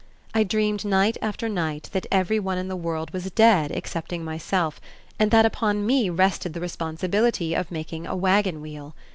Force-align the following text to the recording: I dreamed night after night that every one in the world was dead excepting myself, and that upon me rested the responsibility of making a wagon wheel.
I 0.33 0.41
dreamed 0.43 0.83
night 0.83 1.15
after 1.21 1.47
night 1.47 1.91
that 1.93 2.07
every 2.11 2.39
one 2.39 2.57
in 2.57 2.69
the 2.69 2.75
world 2.75 3.11
was 3.13 3.29
dead 3.29 3.71
excepting 3.71 4.23
myself, 4.25 4.81
and 5.19 5.29
that 5.29 5.45
upon 5.45 5.85
me 5.85 6.09
rested 6.09 6.53
the 6.55 6.59
responsibility 6.59 7.53
of 7.55 7.69
making 7.69 8.07
a 8.07 8.15
wagon 8.15 8.61
wheel. 8.61 8.95